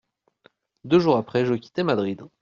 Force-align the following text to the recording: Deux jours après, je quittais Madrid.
Deux 0.83 0.97
jours 0.97 1.15
après, 1.15 1.45
je 1.45 1.53
quittais 1.53 1.83
Madrid. 1.83 2.23